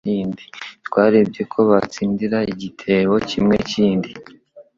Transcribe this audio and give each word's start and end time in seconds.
Twarebye 0.87 1.41
ko 1.51 1.59
batsindira 1.69 2.37
igitebo 2.51 3.13
kimwekindi 3.29 4.11